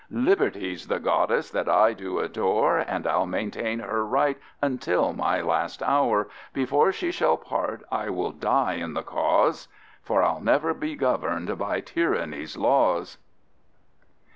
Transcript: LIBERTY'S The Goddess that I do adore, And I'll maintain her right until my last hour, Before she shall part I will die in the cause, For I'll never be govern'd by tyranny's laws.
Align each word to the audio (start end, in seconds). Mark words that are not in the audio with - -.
LIBERTY'S 0.09 0.87
The 0.87 0.97
Goddess 0.99 1.51
that 1.51 1.69
I 1.69 1.93
do 1.93 2.17
adore, 2.17 2.79
And 2.79 3.05
I'll 3.05 3.27
maintain 3.27 3.77
her 3.81 4.03
right 4.03 4.39
until 4.59 5.13
my 5.13 5.41
last 5.41 5.83
hour, 5.83 6.27
Before 6.53 6.91
she 6.91 7.11
shall 7.11 7.37
part 7.37 7.83
I 7.91 8.09
will 8.09 8.31
die 8.31 8.73
in 8.77 8.95
the 8.95 9.03
cause, 9.03 9.67
For 10.01 10.23
I'll 10.23 10.41
never 10.41 10.73
be 10.73 10.95
govern'd 10.95 11.55
by 11.59 11.81
tyranny's 11.81 12.57
laws. 12.57 13.19